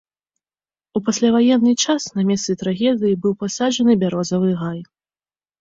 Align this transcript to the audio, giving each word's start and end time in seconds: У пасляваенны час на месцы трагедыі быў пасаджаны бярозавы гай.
У 0.99 1.01
пасляваенны 1.09 1.73
час 1.85 2.01
на 2.17 2.21
месцы 2.29 2.51
трагедыі 2.63 3.19
быў 3.27 3.33
пасаджаны 3.45 3.99
бярозавы 4.07 4.51
гай. 4.65 4.79